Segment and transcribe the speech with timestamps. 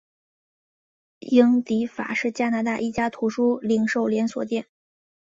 [1.19, 4.65] 英迪戈是加拿大一家图书零售连锁店。